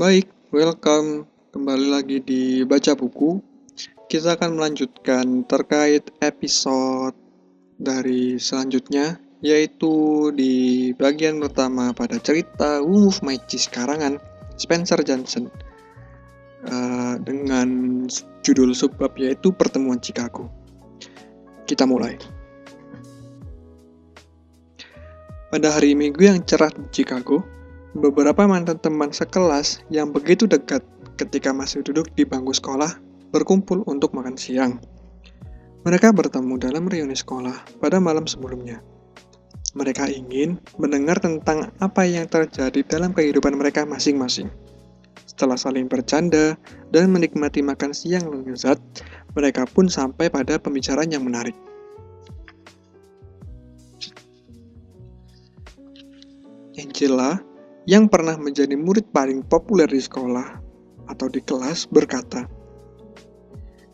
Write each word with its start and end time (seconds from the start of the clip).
Baik, 0.00 0.32
welcome 0.48 1.28
kembali 1.52 1.92
lagi 1.92 2.24
di 2.24 2.64
Baca 2.64 2.96
Buku. 2.96 3.36
Kita 4.08 4.32
akan 4.32 4.56
melanjutkan 4.56 5.44
terkait 5.44 6.08
episode 6.24 7.12
dari 7.76 8.40
selanjutnya, 8.40 9.20
yaitu 9.44 9.92
di 10.32 10.88
bagian 10.96 11.36
pertama 11.36 11.92
pada 11.92 12.16
cerita 12.16 12.80
of 12.80 13.20
Magic 13.20 13.68
karangan 13.68 14.16
Spencer 14.56 15.04
Johnson 15.04 15.52
uh, 16.64 17.20
dengan 17.20 17.68
judul 18.40 18.72
subbab 18.72 19.12
yaitu 19.20 19.52
Pertemuan 19.52 20.00
Chicago. 20.00 20.48
Kita 21.68 21.84
mulai. 21.84 22.16
Pada 25.52 25.76
hari 25.76 25.92
Minggu 25.92 26.24
yang 26.24 26.40
cerah 26.48 26.72
di 26.72 26.88
Chicago, 26.88 27.59
beberapa 27.96 28.46
mantan 28.46 28.78
teman 28.78 29.10
sekelas 29.10 29.82
yang 29.90 30.14
begitu 30.14 30.46
dekat 30.46 30.86
ketika 31.18 31.50
masih 31.50 31.82
duduk 31.82 32.06
di 32.14 32.22
bangku 32.22 32.54
sekolah 32.54 32.94
berkumpul 33.34 33.82
untuk 33.90 34.14
makan 34.14 34.38
siang. 34.38 34.78
Mereka 35.82 36.12
bertemu 36.12 36.54
dalam 36.60 36.84
reuni 36.86 37.16
sekolah 37.16 37.80
pada 37.80 37.98
malam 37.98 38.28
sebelumnya. 38.28 38.84
Mereka 39.72 40.10
ingin 40.10 40.58
mendengar 40.76 41.22
tentang 41.22 41.70
apa 41.78 42.02
yang 42.04 42.26
terjadi 42.26 42.82
dalam 42.84 43.14
kehidupan 43.14 43.54
mereka 43.54 43.86
masing-masing. 43.86 44.50
Setelah 45.24 45.56
saling 45.56 45.86
bercanda 45.86 46.58
dan 46.90 47.08
menikmati 47.08 47.62
makan 47.62 47.94
siang 47.94 48.28
lezat, 48.44 48.76
mereka 49.32 49.64
pun 49.64 49.86
sampai 49.86 50.28
pada 50.28 50.58
pembicaraan 50.58 51.08
yang 51.08 51.22
menarik. 51.24 51.54
Angela 56.76 57.49
yang 57.88 58.08
pernah 58.08 58.36
menjadi 58.36 58.76
murid 58.76 59.08
paling 59.12 59.44
populer 59.46 59.88
di 59.88 60.00
sekolah 60.00 60.60
atau 61.08 61.26
di 61.28 61.40
kelas 61.40 61.88
berkata, 61.88 62.44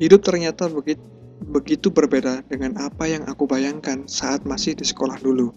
Hidup 0.00 0.24
ternyata 0.24 0.68
begitu, 0.72 1.04
begitu 1.44 1.92
berbeda 1.92 2.40
dengan 2.48 2.80
apa 2.80 3.04
yang 3.04 3.24
aku 3.28 3.44
bayangkan 3.44 4.08
saat 4.08 4.48
masih 4.48 4.72
di 4.72 4.84
sekolah 4.84 5.20
dulu. 5.20 5.52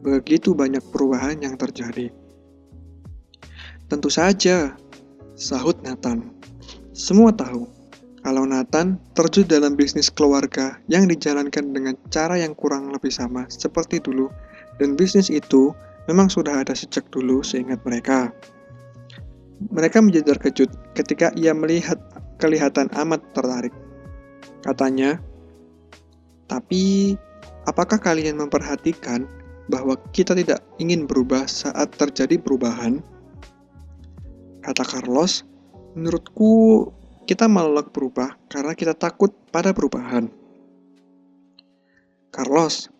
Begitu 0.00 0.56
banyak 0.56 0.80
perubahan 0.92 1.40
yang 1.44 1.60
terjadi. 1.60 2.08
Tentu 3.86 4.08
saja, 4.08 4.72
sahut 5.36 5.76
Nathan. 5.84 6.32
Semua 6.96 7.36
tahu 7.36 7.68
kalau 8.24 8.42
Nathan 8.42 8.98
terjun 9.14 9.46
dalam 9.46 9.78
bisnis 9.78 10.10
keluarga 10.10 10.80
yang 10.90 11.06
dijalankan 11.06 11.70
dengan 11.70 11.94
cara 12.10 12.40
yang 12.40 12.56
kurang 12.58 12.90
lebih 12.90 13.12
sama 13.12 13.46
seperti 13.46 14.02
dulu 14.02 14.26
dan 14.82 14.98
bisnis 14.98 15.30
itu 15.30 15.70
memang 16.06 16.30
sudah 16.30 16.62
ada 16.62 16.74
sejak 16.74 17.06
dulu 17.10 17.42
seingat 17.42 17.82
mereka. 17.82 18.30
Mereka 19.72 20.02
menjadi 20.02 20.36
terkejut 20.36 20.70
ketika 20.94 21.32
ia 21.34 21.52
melihat 21.52 21.96
kelihatan 22.42 22.90
amat 22.92 23.22
tertarik. 23.32 23.72
Katanya, 24.60 25.22
tapi 26.46 27.14
apakah 27.66 27.98
kalian 27.98 28.38
memperhatikan 28.38 29.26
bahwa 29.66 29.98
kita 30.14 30.34
tidak 30.38 30.62
ingin 30.78 31.06
berubah 31.08 31.46
saat 31.48 31.90
terjadi 31.98 32.38
perubahan? 32.38 33.02
Kata 34.62 34.82
Carlos, 34.82 35.46
menurutku 35.94 36.86
kita 37.26 37.50
menolak 37.50 37.90
berubah 37.90 38.38
karena 38.46 38.74
kita 38.78 38.94
takut 38.94 39.34
pada 39.50 39.74
perubahan. 39.74 40.30
Carlos, 42.30 42.92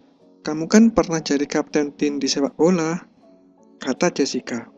kamu 0.46 0.70
kan 0.70 0.94
pernah 0.94 1.18
jadi 1.18 1.42
kapten 1.42 1.90
tim 1.98 2.22
di 2.22 2.30
sepak 2.30 2.54
bola, 2.54 3.02
kata 3.82 4.14
Jessica. 4.14 4.70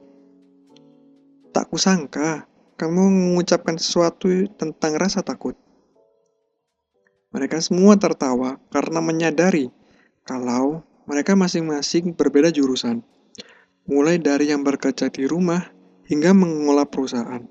Tak 1.53 1.69
kusangka 1.69 2.49
kamu 2.81 3.12
mengucapkan 3.12 3.77
sesuatu 3.77 4.49
tentang 4.57 4.97
rasa 4.97 5.21
takut. 5.21 5.53
Mereka 7.37 7.61
semua 7.61 8.01
tertawa 8.01 8.57
karena 8.73 9.05
menyadari 9.05 9.69
kalau 10.25 10.81
mereka 11.05 11.37
masing-masing 11.37 12.17
berbeda 12.17 12.49
jurusan, 12.49 13.05
mulai 13.84 14.17
dari 14.17 14.49
yang 14.49 14.65
bekerja 14.65 15.12
di 15.12 15.28
rumah 15.28 15.69
hingga 16.09 16.33
mengelola 16.33 16.89
perusahaan. 16.89 17.45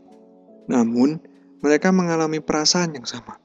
Namun, 0.65 1.21
mereka 1.61 1.93
mengalami 1.93 2.41
perasaan 2.41 2.97
yang 2.97 3.05
sama. 3.05 3.37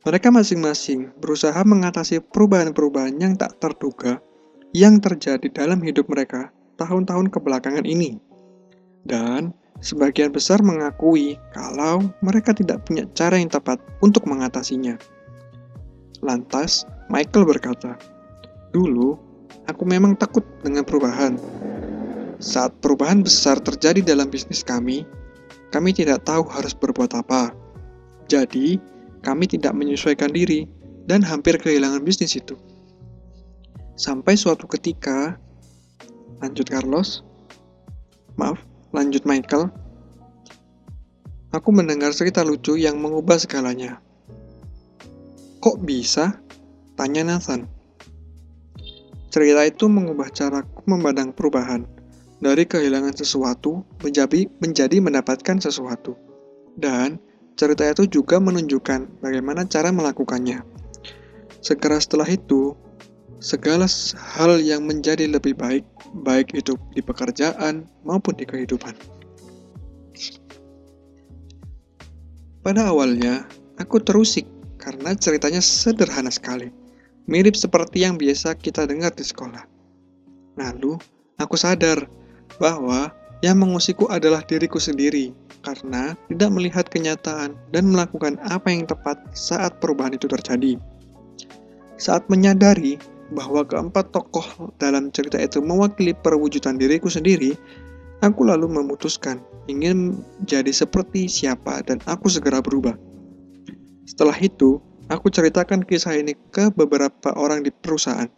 Mereka 0.00 0.32
masing-masing 0.32 1.12
berusaha 1.20 1.60
mengatasi 1.60 2.24
perubahan-perubahan 2.32 3.20
yang 3.20 3.36
tak 3.36 3.60
terduga 3.60 4.16
yang 4.72 4.96
terjadi 4.96 5.44
dalam 5.52 5.84
hidup 5.84 6.08
mereka 6.08 6.48
tahun-tahun 6.80 7.28
kebelakangan 7.28 7.84
ini. 7.84 8.16
Dan 9.04 9.52
sebagian 9.84 10.32
besar 10.32 10.64
mengakui 10.64 11.36
kalau 11.52 12.08
mereka 12.24 12.56
tidak 12.56 12.80
punya 12.88 13.04
cara 13.12 13.36
yang 13.36 13.52
tepat 13.52 13.76
untuk 14.00 14.24
mengatasinya. 14.24 14.96
Lantas, 16.24 16.88
Michael 17.12 17.44
berkata, 17.44 18.00
Dulu, 18.72 19.20
aku 19.68 19.84
memang 19.84 20.16
takut 20.16 20.44
dengan 20.64 20.80
perubahan. 20.80 21.36
Saat 22.40 22.72
perubahan 22.80 23.20
besar 23.20 23.60
terjadi 23.60 24.00
dalam 24.00 24.32
bisnis 24.32 24.64
kami, 24.64 25.04
kami 25.76 25.92
tidak 25.92 26.24
tahu 26.24 26.48
harus 26.48 26.72
berbuat 26.72 27.12
apa. 27.12 27.52
Jadi, 28.32 28.80
kami 29.20 29.48
tidak 29.48 29.76
menyesuaikan 29.76 30.32
diri 30.32 30.64
dan 31.08 31.20
hampir 31.24 31.56
kehilangan 31.60 32.04
bisnis 32.04 32.36
itu. 32.36 32.56
Sampai 34.00 34.36
suatu 34.36 34.64
ketika, 34.64 35.36
lanjut 36.40 36.66
Carlos, 36.68 37.20
maaf, 38.40 38.56
lanjut 38.96 39.22
Michael, 39.28 39.68
aku 41.52 41.68
mendengar 41.68 42.16
cerita 42.16 42.40
lucu 42.40 42.80
yang 42.80 42.96
mengubah 42.96 43.36
segalanya. 43.36 44.00
Kok 45.60 45.84
bisa? 45.84 46.40
Tanya 46.96 47.28
Nathan. 47.28 47.68
Cerita 49.28 49.62
itu 49.68 49.86
mengubah 49.86 50.32
caraku 50.32 50.80
memandang 50.88 51.30
perubahan 51.36 51.84
dari 52.40 52.64
kehilangan 52.64 53.14
sesuatu 53.14 53.84
menjadi 54.00 54.48
menjadi 54.58 54.96
mendapatkan 54.98 55.60
sesuatu. 55.60 56.16
Dan 56.80 57.20
Cerita 57.60 57.84
itu 57.84 58.08
juga 58.08 58.40
menunjukkan 58.40 59.20
bagaimana 59.20 59.68
cara 59.68 59.92
melakukannya. 59.92 60.64
Segera 61.60 62.00
setelah 62.00 62.24
itu, 62.24 62.72
segala 63.36 63.84
hal 64.16 64.64
yang 64.64 64.88
menjadi 64.88 65.28
lebih 65.28 65.60
baik, 65.60 65.84
baik 66.24 66.56
itu 66.56 66.72
di 66.96 67.04
pekerjaan 67.04 67.84
maupun 68.00 68.32
di 68.40 68.48
kehidupan. 68.48 68.96
Pada 72.64 72.88
awalnya, 72.88 73.44
aku 73.76 74.00
terusik 74.00 74.48
karena 74.80 75.12
ceritanya 75.12 75.60
sederhana 75.60 76.32
sekali, 76.32 76.72
mirip 77.28 77.60
seperti 77.60 78.08
yang 78.08 78.16
biasa 78.16 78.56
kita 78.56 78.88
dengar 78.88 79.12
di 79.12 79.24
sekolah. 79.28 79.68
Lalu, 80.56 80.96
aku 81.36 81.60
sadar 81.60 82.08
bahwa 82.56 83.12
yang 83.40 83.56
mengusikku 83.60 84.04
adalah 84.12 84.44
diriku 84.44 84.76
sendiri 84.76 85.32
karena 85.64 86.16
tidak 86.28 86.50
melihat 86.52 86.84
kenyataan 86.88 87.56
dan 87.72 87.84
melakukan 87.88 88.36
apa 88.44 88.68
yang 88.68 88.84
tepat 88.84 89.16
saat 89.32 89.76
perubahan 89.80 90.16
itu 90.16 90.28
terjadi. 90.28 90.76
Saat 92.00 92.28
menyadari 92.32 92.96
bahwa 93.32 93.64
keempat 93.64 94.12
tokoh 94.12 94.72
dalam 94.80 95.12
cerita 95.12 95.40
itu 95.40 95.60
mewakili 95.60 96.12
perwujudan 96.16 96.76
diriku 96.76 97.08
sendiri, 97.08 97.56
aku 98.20 98.44
lalu 98.44 98.68
memutuskan 98.68 99.40
ingin 99.68 100.20
jadi 100.44 100.72
seperti 100.72 101.28
siapa 101.28 101.80
dan 101.84 102.00
aku 102.08 102.28
segera 102.28 102.60
berubah. 102.60 102.96
Setelah 104.08 104.36
itu, 104.40 104.80
aku 105.08 105.30
ceritakan 105.30 105.86
kisah 105.86 106.18
ini 106.18 106.34
ke 106.50 106.72
beberapa 106.74 107.32
orang 107.36 107.62
di 107.64 107.70
perusahaan. 107.70 108.28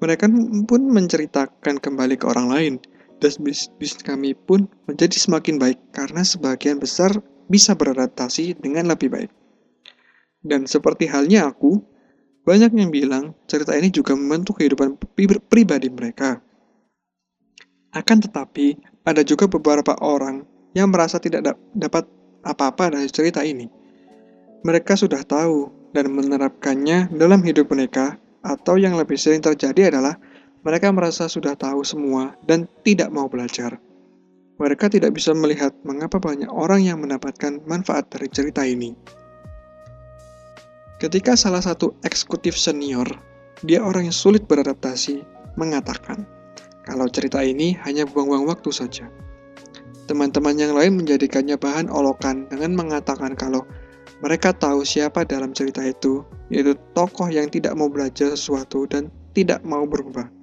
Mereka 0.00 0.26
pun 0.64 0.80
menceritakan 0.88 1.76
kembali 1.78 2.16
ke 2.16 2.24
orang 2.24 2.48
lain, 2.48 2.74
bisnis 3.20 4.00
kami 4.00 4.32
pun 4.32 4.64
menjadi 4.88 5.16
semakin 5.20 5.60
baik 5.60 5.78
karena 5.92 6.24
sebagian 6.24 6.80
besar 6.80 7.12
bisa 7.52 7.76
beradaptasi 7.76 8.56
dengan 8.56 8.88
lebih 8.88 9.12
baik. 9.12 9.30
Dan 10.40 10.64
seperti 10.64 11.04
halnya 11.04 11.52
aku, 11.52 11.84
banyak 12.48 12.72
yang 12.72 12.88
bilang 12.88 13.36
cerita 13.44 13.76
ini 13.76 13.92
juga 13.92 14.16
membentuk 14.16 14.56
kehidupan 14.56 14.96
pribadi 15.52 15.92
mereka. 15.92 16.40
Akan 17.92 18.24
tetapi, 18.24 18.80
ada 19.04 19.20
juga 19.20 19.50
beberapa 19.50 19.98
orang 20.00 20.46
yang 20.72 20.88
merasa 20.88 21.20
tidak 21.20 21.58
dapat 21.76 22.06
apa-apa 22.46 22.96
dari 22.96 23.10
cerita 23.10 23.44
ini. 23.44 23.68
Mereka 24.64 24.96
sudah 24.96 25.20
tahu 25.26 25.68
dan 25.92 26.08
menerapkannya 26.14 27.12
dalam 27.12 27.42
hidup 27.42 27.68
mereka, 27.74 28.16
atau 28.40 28.80
yang 28.80 28.96
lebih 28.96 29.20
sering 29.20 29.44
terjadi 29.44 29.92
adalah 29.92 30.16
mereka 30.60 30.92
merasa 30.92 31.24
sudah 31.24 31.56
tahu 31.56 31.80
semua 31.80 32.36
dan 32.44 32.68
tidak 32.84 33.08
mau 33.08 33.26
belajar. 33.32 33.80
Mereka 34.60 34.92
tidak 34.92 35.16
bisa 35.16 35.32
melihat 35.32 35.72
mengapa 35.88 36.20
banyak 36.20 36.52
orang 36.52 36.84
yang 36.84 37.00
mendapatkan 37.00 37.64
manfaat 37.64 38.12
dari 38.12 38.28
cerita 38.28 38.60
ini. 38.60 38.92
Ketika 41.00 41.32
salah 41.32 41.64
satu 41.64 41.96
eksekutif 42.04 42.60
senior, 42.60 43.08
dia 43.64 43.80
orang 43.80 44.12
yang 44.12 44.16
sulit 44.16 44.44
beradaptasi, 44.44 45.24
mengatakan 45.56 46.28
kalau 46.84 47.08
cerita 47.08 47.40
ini 47.40 47.72
hanya 47.88 48.04
buang-buang 48.04 48.44
waktu 48.44 48.68
saja. 48.68 49.08
Teman-teman 50.04 50.60
yang 50.60 50.76
lain 50.76 51.00
menjadikannya 51.00 51.56
bahan 51.56 51.88
olokan 51.88 52.44
dengan 52.52 52.76
mengatakan 52.76 53.32
kalau 53.32 53.64
mereka 54.20 54.52
tahu 54.52 54.84
siapa 54.84 55.24
dalam 55.24 55.56
cerita 55.56 55.80
itu, 55.80 56.20
yaitu 56.52 56.76
tokoh 56.92 57.32
yang 57.32 57.48
tidak 57.48 57.72
mau 57.72 57.88
belajar 57.88 58.36
sesuatu 58.36 58.84
dan 58.84 59.08
tidak 59.32 59.64
mau 59.64 59.88
berubah. 59.88 60.39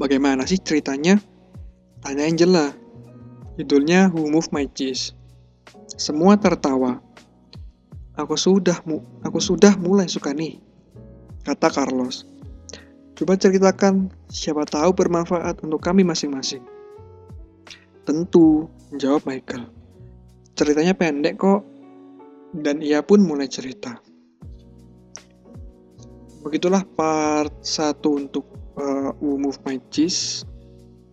Bagaimana 0.00 0.48
sih 0.48 0.56
ceritanya? 0.56 1.20
Tanya 2.00 2.24
Angela. 2.24 2.72
Judulnya 3.60 4.08
Who 4.08 4.32
Moved 4.32 4.48
My 4.48 4.64
Cheese. 4.72 5.12
Semua 6.00 6.40
tertawa. 6.40 7.04
Aku 8.16 8.32
sudah 8.32 8.80
mu 8.88 9.04
aku 9.20 9.36
sudah 9.44 9.76
mulai 9.76 10.08
suka 10.08 10.32
nih, 10.32 10.56
kata 11.44 11.68
Carlos. 11.68 12.24
Coba 13.12 13.36
ceritakan, 13.36 14.08
siapa 14.32 14.64
tahu 14.64 14.96
bermanfaat 14.96 15.60
untuk 15.60 15.84
kami 15.84 16.00
masing-masing. 16.04 16.64
Tentu, 18.08 18.72
jawab 18.96 19.28
Michael. 19.28 19.68
Ceritanya 20.56 20.96
pendek 20.96 21.36
kok, 21.36 21.60
dan 22.56 22.80
ia 22.80 23.04
pun 23.04 23.20
mulai 23.20 23.46
cerita. 23.46 24.00
Begitulah 26.40 26.88
part 26.96 27.52
1 27.60 28.00
untuk 28.08 28.49
uh, 28.76 29.10
Move 29.18 29.58
My 29.66 29.80
Cheese. 29.90 30.44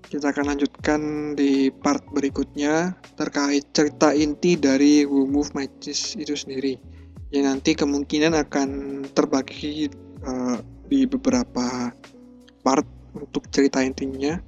Kita 0.08 0.32
akan 0.32 0.56
lanjutkan 0.56 1.02
di 1.36 1.68
part 1.72 2.04
berikutnya 2.16 2.96
terkait 3.20 3.68
cerita 3.76 4.16
inti 4.16 4.56
dari 4.56 5.04
Who 5.04 5.28
Move 5.28 5.52
My 5.58 5.68
Cheese 5.80 6.20
itu 6.20 6.36
sendiri. 6.36 6.80
Yang 7.34 7.44
nanti 7.44 7.72
kemungkinan 7.76 8.38
akan 8.38 8.70
terbagi 9.12 9.92
uh, 10.24 10.60
di 10.88 11.04
beberapa 11.04 11.92
part 12.64 12.88
untuk 13.18 13.50
cerita 13.52 13.84
intinya 13.84 14.40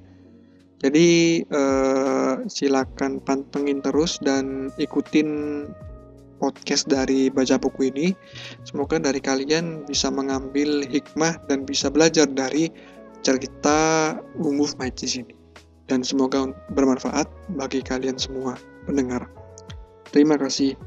jadi 0.79 1.43
uh, 1.51 2.47
silakan 2.47 3.19
pantengin 3.19 3.83
terus 3.83 4.15
dan 4.23 4.71
ikutin 4.79 5.27
podcast 6.39 6.87
dari 6.87 7.27
baca 7.27 7.59
buku 7.59 7.91
ini. 7.91 8.15
Semoga 8.63 8.95
dari 8.95 9.19
kalian 9.19 9.83
bisa 9.83 10.07
mengambil 10.07 10.87
hikmah 10.87 11.35
dan 11.51 11.67
bisa 11.67 11.91
belajar 11.91 12.31
dari 12.31 12.71
cerita 13.21 14.15
Umuf 14.39 14.75
Majis 14.79 15.19
ini. 15.19 15.35
Dan 15.89 16.05
semoga 16.05 16.53
bermanfaat 16.77 17.25
bagi 17.57 17.81
kalian 17.81 18.15
semua 18.21 18.53
pendengar. 18.85 19.25
Terima 20.13 20.37
kasih. 20.37 20.77